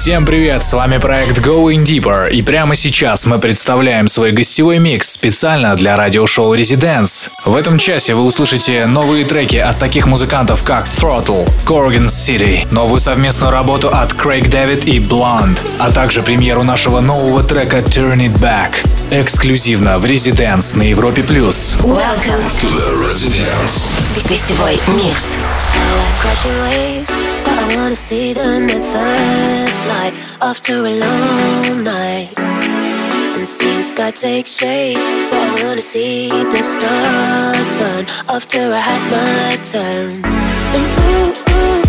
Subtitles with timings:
[0.00, 5.10] Всем привет, с вами проект Going Deeper, и прямо сейчас мы представляем свой гостевой микс
[5.10, 7.28] специально для радиошоу Residents.
[7.44, 12.98] В этом часе вы услышите новые треки от таких музыкантов, как Throttle, Corgan City, новую
[12.98, 18.38] совместную работу от Craig David и Blonde, а также премьеру нашего нового трека Turn It
[18.38, 18.76] Back.
[19.10, 21.22] Эксклюзивно в Residents на Европе+.
[21.22, 21.76] плюс.
[21.80, 23.84] Welcome to the Residence.
[24.26, 25.36] Гостевой микс.
[27.44, 32.32] But I wanna see them at first light after a long night.
[32.38, 34.98] And see the sky take shape.
[35.30, 40.22] But I wanna see the stars burn after I had my turn.
[40.76, 41.82] And ooh, ooh,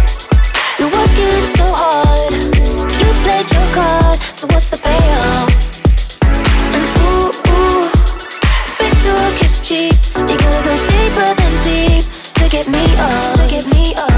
[0.79, 2.33] you're working so hard.
[2.99, 5.49] You played your card, so what's the payoff?
[6.75, 7.89] And ooh, ooh,
[8.79, 9.51] bit to a kiss.
[9.71, 9.89] You
[10.43, 12.03] gotta go deeper than deep
[12.39, 14.10] to get me up, to get me up.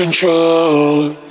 [0.00, 1.29] control.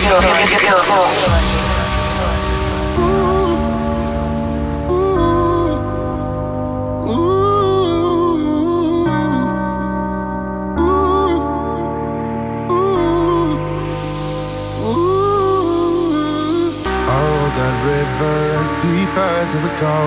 [0.00, 1.62] your, your, your, your voice.
[18.82, 19.98] deep as it would go.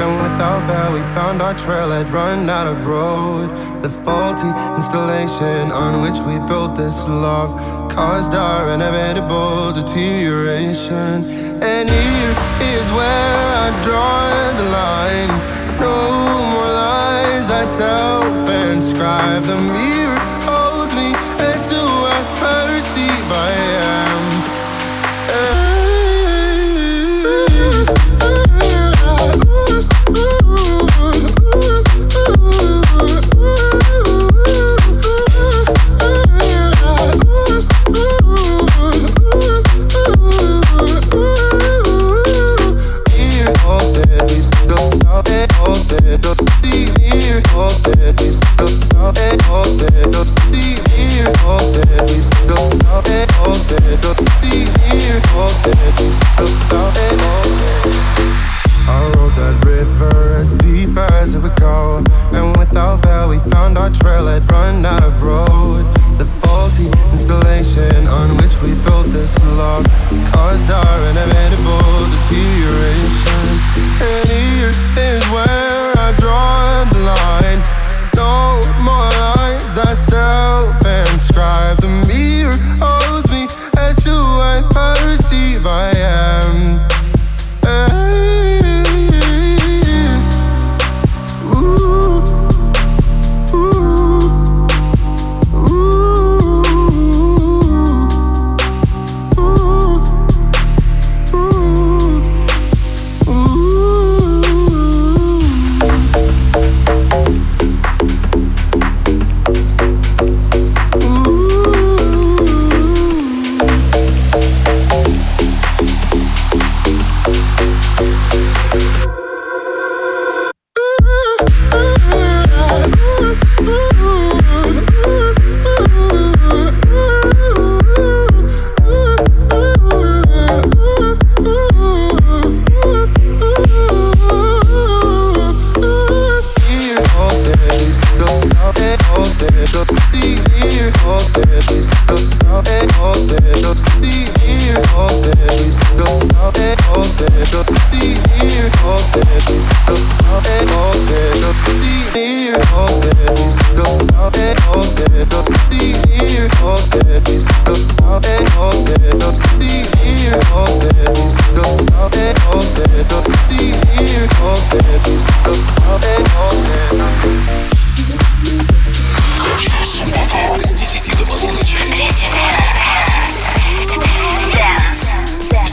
[0.00, 3.48] And without fail, we found our trail had run out of road.
[3.82, 7.50] The faulty installation on which we built this love
[7.96, 11.24] caused our inevitable deterioration.
[11.62, 15.32] And here is where I draw the line.
[15.80, 18.36] No more lies, I self
[18.68, 19.44] inscribe.
[19.44, 21.08] The mirror holds me,
[21.46, 21.82] and to
[22.12, 23.50] a mercy by
[69.56, 69.95] love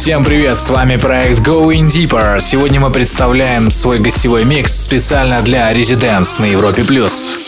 [0.04, 2.42] Всем привет, с вами проект Going Deeper.
[2.42, 6.84] Сегодня мы представляем свой гостевой микс специально для Residents на Европе+.
[6.84, 7.43] плюс.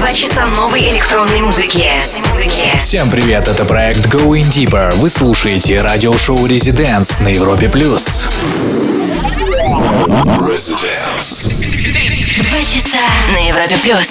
[0.00, 1.90] Вкуса новой электронной музыки.
[2.78, 4.94] Всем привет, это проект Going Deeper.
[4.96, 7.68] Вы слушаете радиошоу Residents на Европе+.
[7.68, 8.28] плюс.
[10.38, 10.56] Два
[12.64, 12.98] часа
[13.32, 13.76] на Европе+.
[13.82, 14.08] плюс.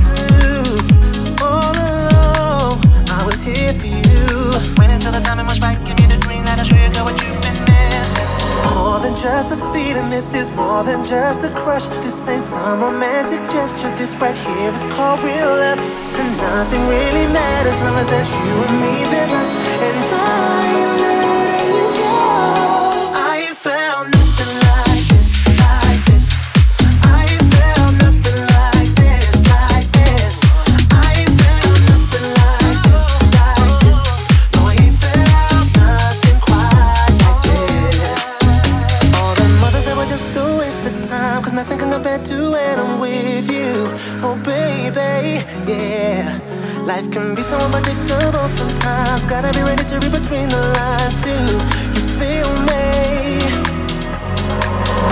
[0.00, 0.88] truth.
[1.42, 4.50] All along, I was here for you.
[4.78, 5.58] Wait until the time was.
[5.58, 6.58] Give me the green light.
[6.58, 8.28] I'll show you you've been missing.
[8.74, 11.86] More than just a feeling, this is more than just a crush.
[12.04, 13.90] This ain't some romantic gesture.
[13.96, 15.78] This right here is called real love.
[16.20, 20.89] And nothing really matters as long as there's you and me, there's us and I.
[47.50, 49.26] so unpredictable sometimes.
[49.26, 51.50] Gotta be ready to read between the lines too.
[51.94, 52.86] You feel me?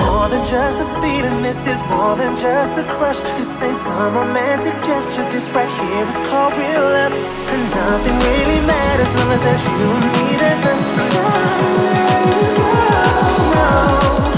[0.06, 3.18] More than just a feeling, this is more than just a crush.
[3.36, 5.26] This ain't some romantic gesture.
[5.34, 7.16] This right here is called real love,
[7.52, 10.26] and nothing really matters as long as there's you and me.
[10.42, 10.86] There's us.
[10.96, 11.26] No,
[11.90, 12.06] no,
[13.58, 14.37] no.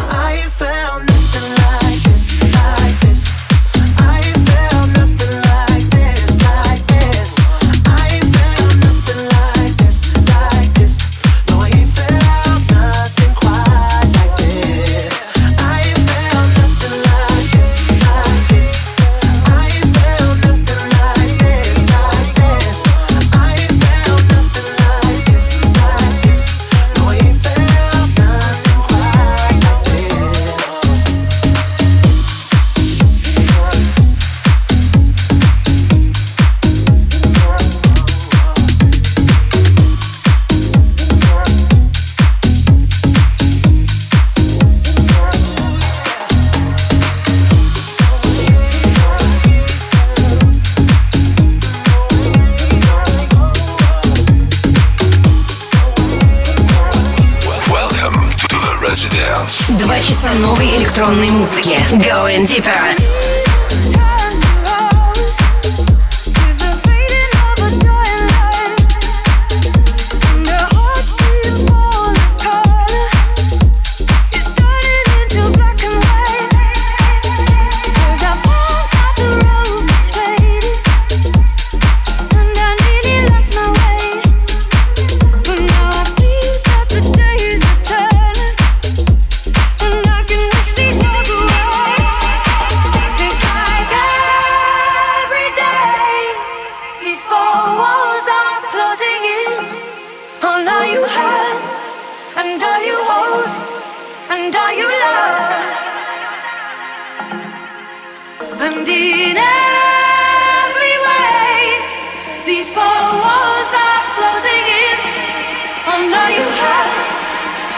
[116.00, 116.92] And are you have,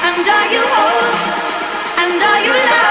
[0.06, 1.14] and are you hold,
[1.98, 2.82] and you.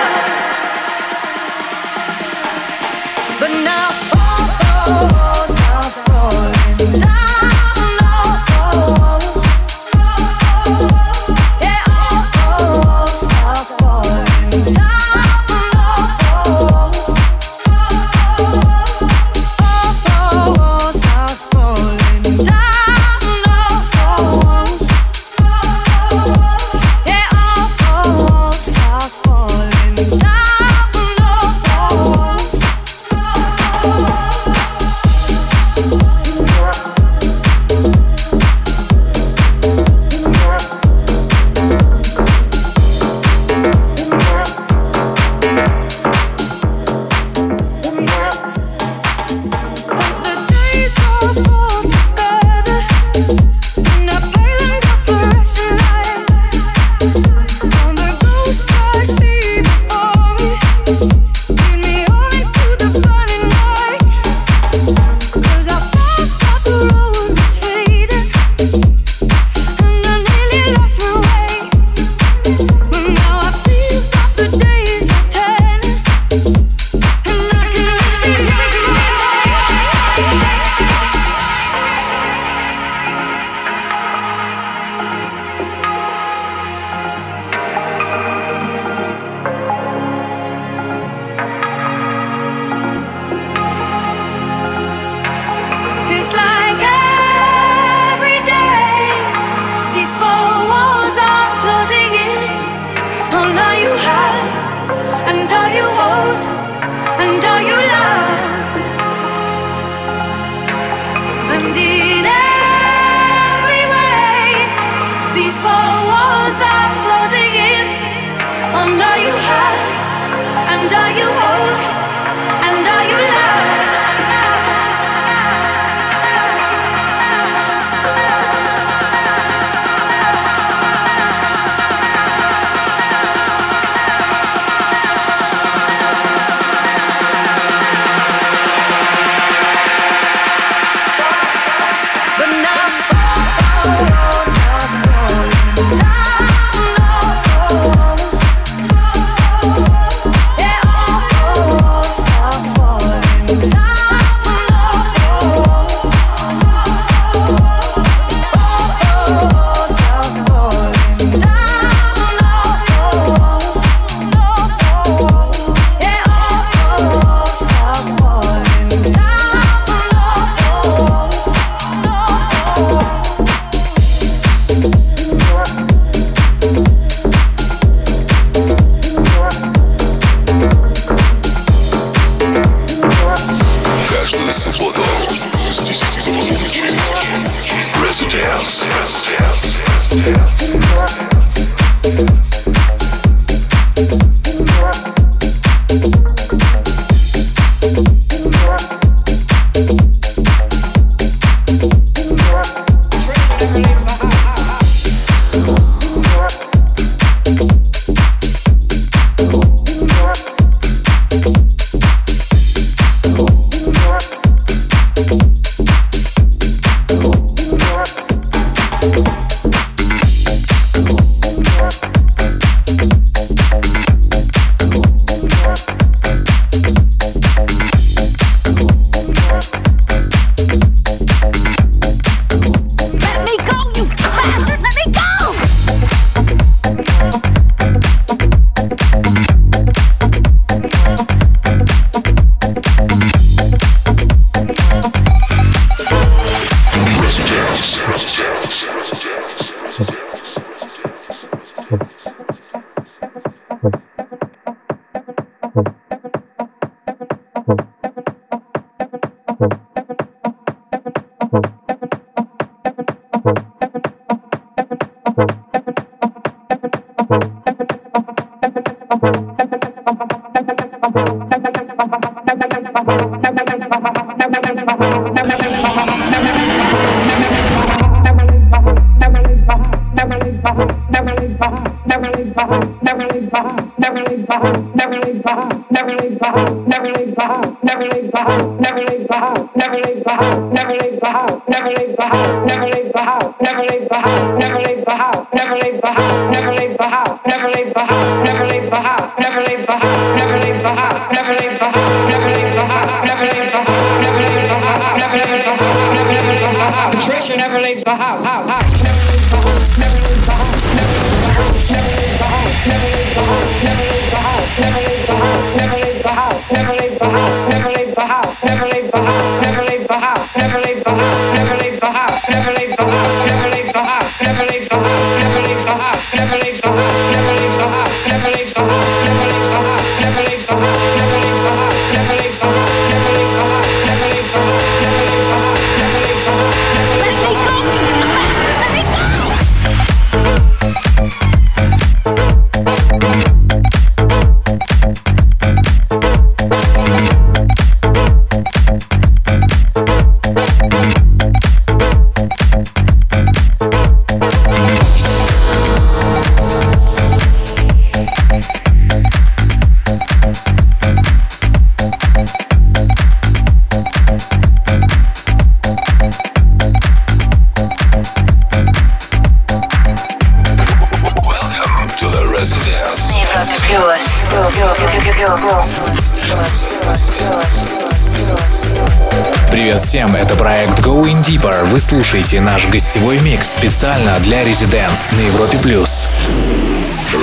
[381.99, 385.77] Слушаете наш гостевой микс специально для Residents на Европе+.
[385.77, 386.27] плюс.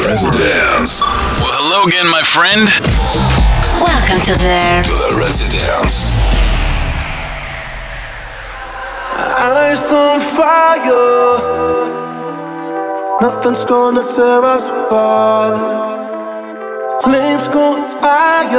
[0.06, 1.00] Residents.
[1.40, 2.68] Well, hello again, my friend.
[3.80, 4.82] Welcome to the...
[4.84, 6.06] To the Residents.
[9.38, 11.38] Ice on fire.
[13.20, 15.54] Nothing's gonna tear us apart.
[17.02, 18.58] Flames go higher.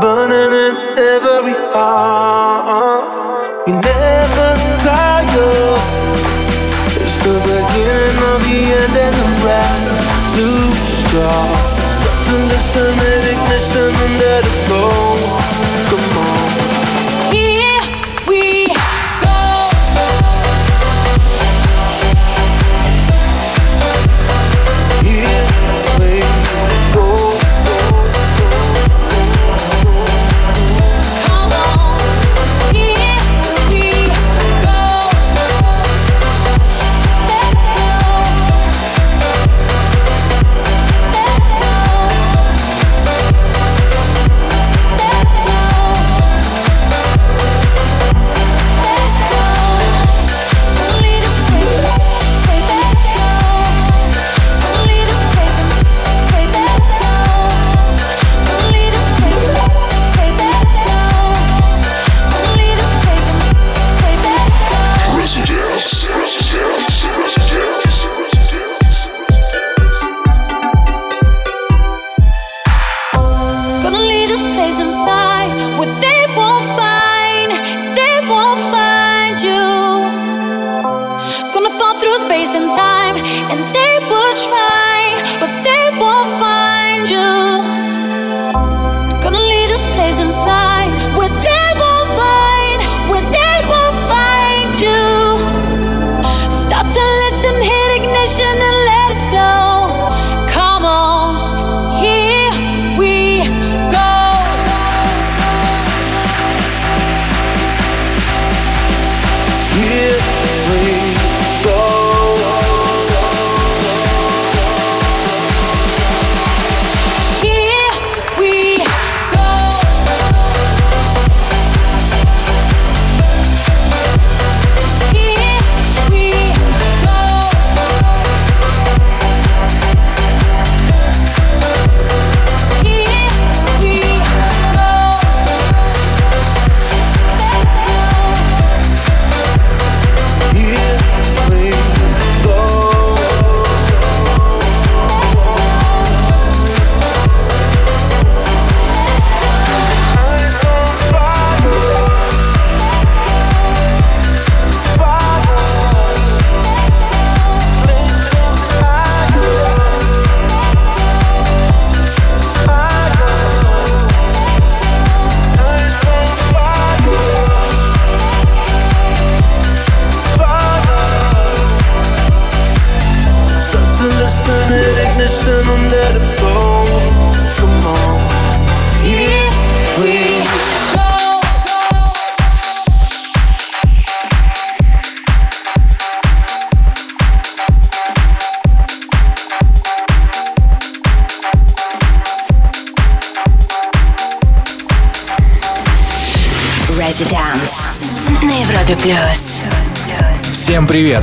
[0.00, 3.66] Burning in every heart.
[3.66, 4.50] We never
[4.82, 5.78] tire.
[6.98, 9.84] It's the beginning of the end and the brand
[10.34, 11.54] new start.
[11.94, 14.58] Start to listen and ignition and let it.
[15.88, 16.37] Come on.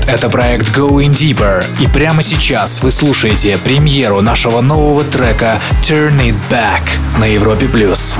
[0.07, 6.35] Это проект Going Deeper, и прямо сейчас вы слушаете премьеру нашего нового трека Turn It
[6.49, 6.81] Back
[7.17, 8.15] на Европе плюс.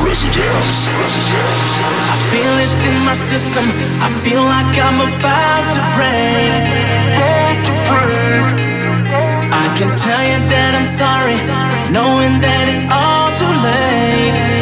[9.51, 11.35] I can tell you that I'm sorry,
[11.91, 14.54] knowing that it's all too late.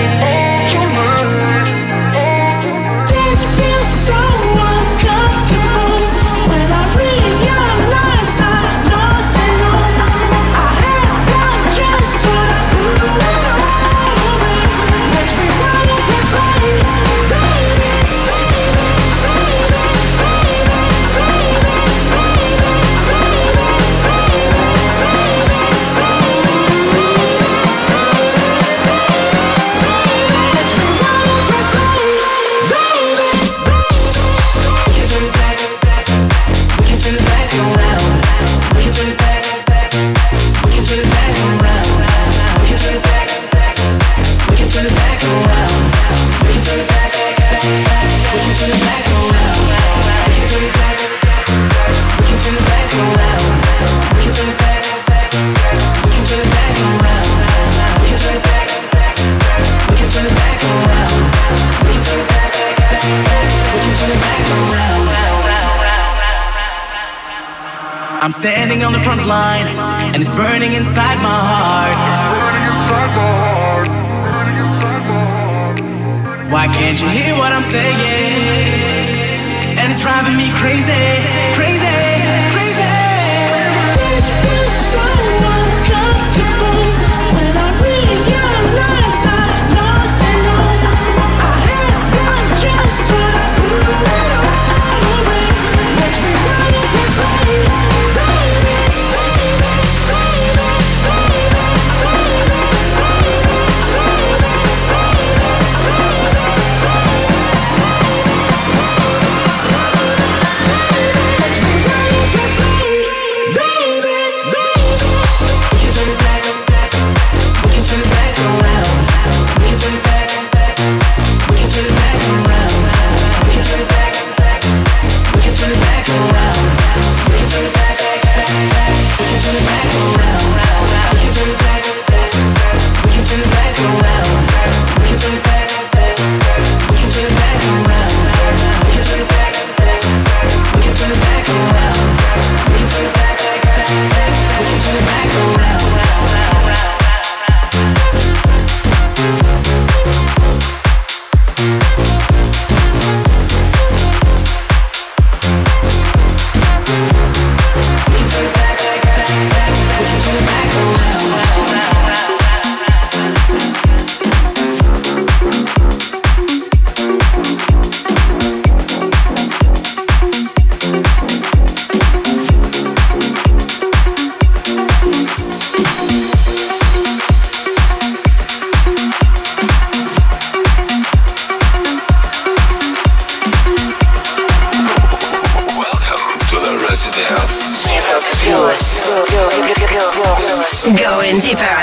[190.84, 191.80] Going deeper.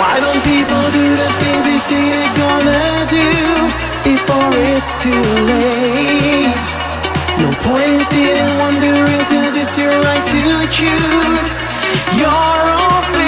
[0.00, 3.28] Why don't people do the things they say they're gonna do
[4.08, 5.12] before it's too
[5.44, 6.56] late?
[7.38, 11.48] No point in sitting wondering, cause it's your right to choose
[12.16, 13.25] your own fate.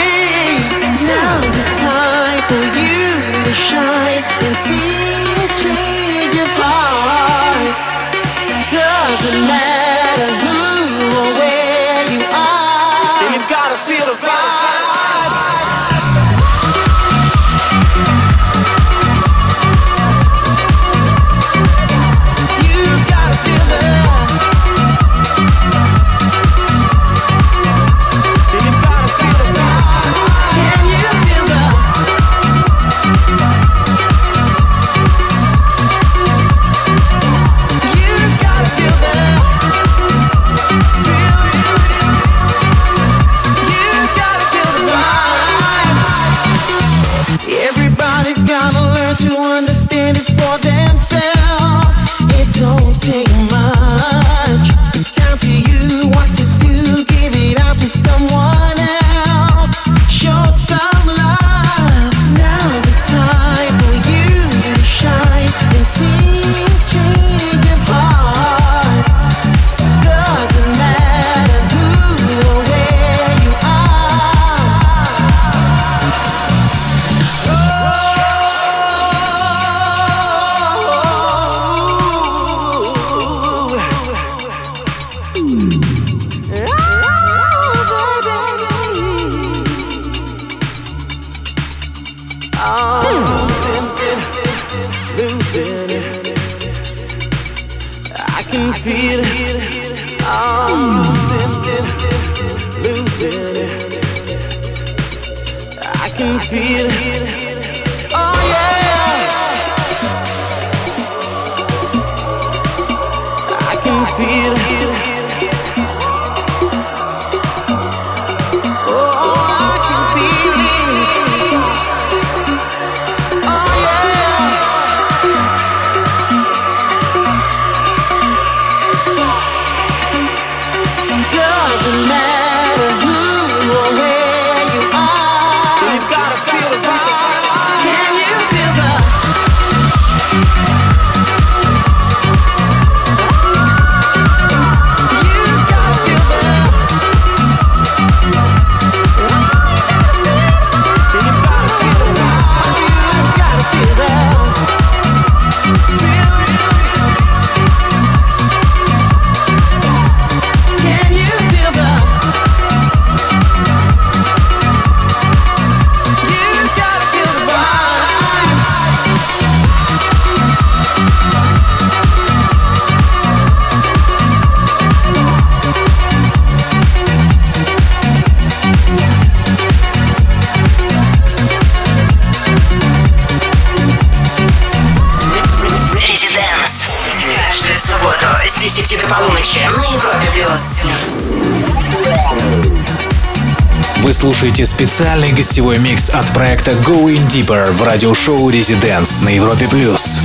[194.18, 199.68] Слушаете специальный гостевой микс от проекта Going Deeper в радиошоу Residents на Европе+.
[199.68, 200.18] плюс.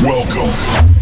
[0.00, 0.95] Welcome.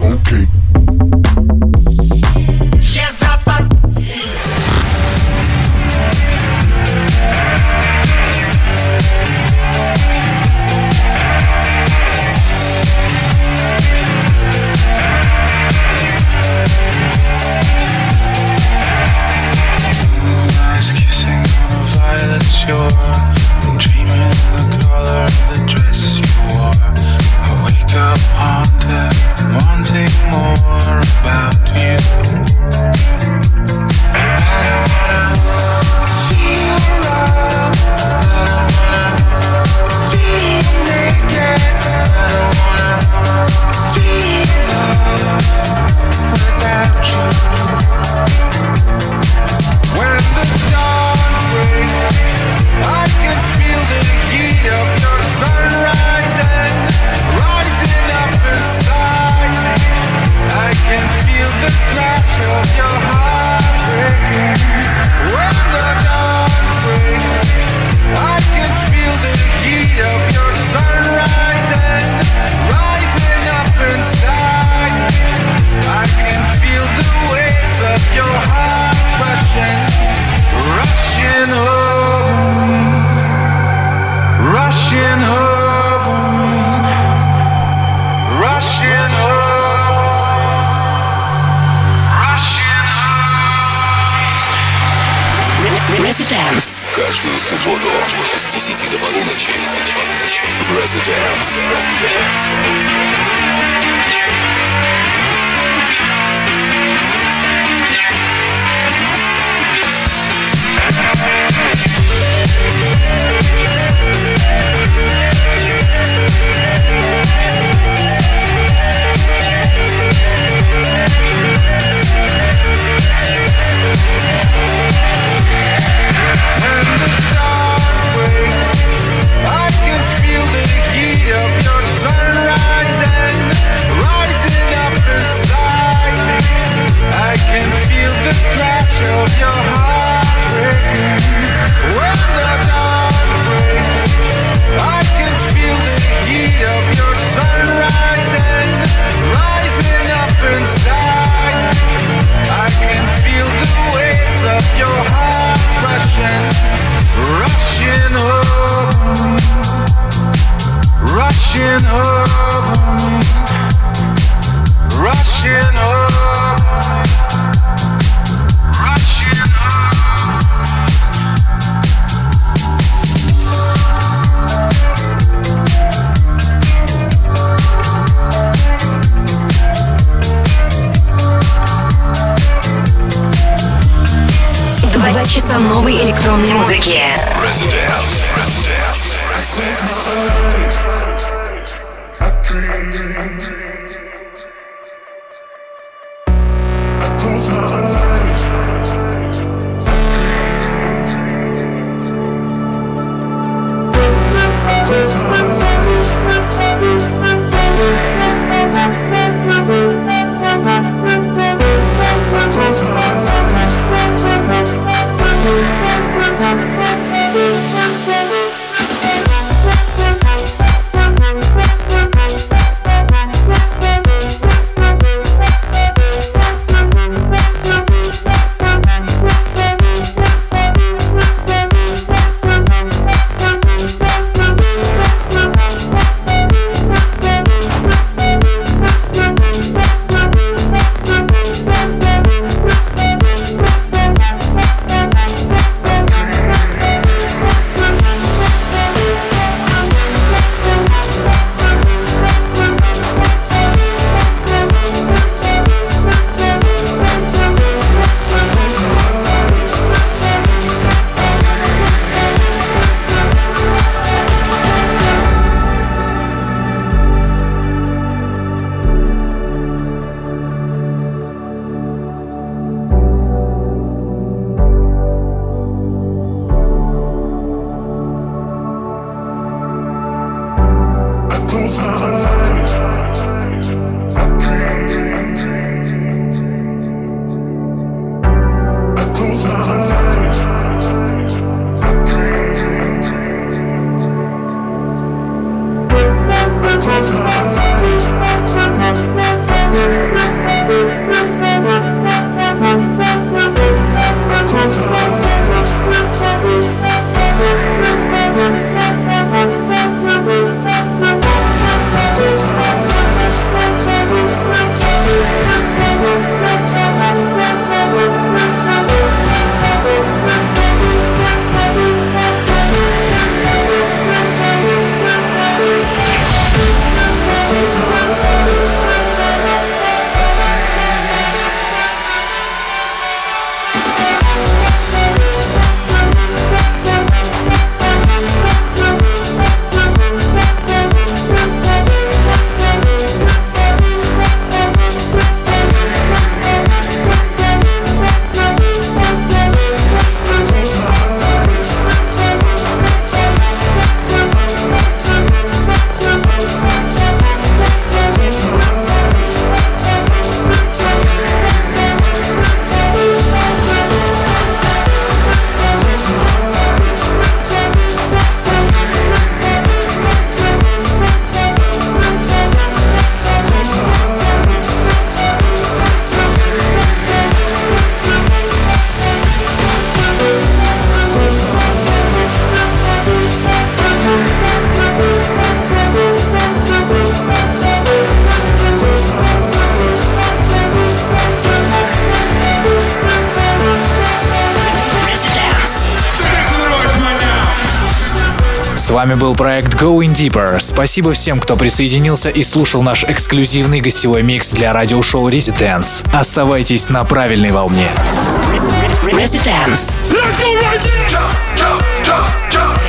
[400.24, 400.58] Deeper.
[400.58, 406.06] Спасибо всем, кто присоединился и слушал наш эксклюзивный гостевой микс для радиошоу Residence.
[406.14, 407.90] Оставайтесь на правильной волне.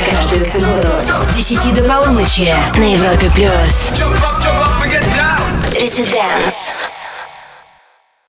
[0.10, 0.88] Каждую субботу
[1.24, 3.30] с 10 до полуночи на Европе+.
[3.36, 3.92] плюс.
[5.74, 6.65] Residence.